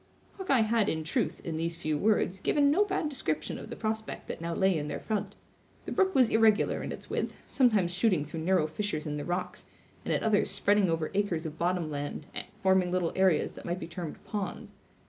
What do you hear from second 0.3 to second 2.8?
Hawkeye had, in truth, in these few words, given